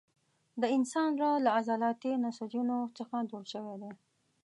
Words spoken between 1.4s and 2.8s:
له عضلاتي نسجونو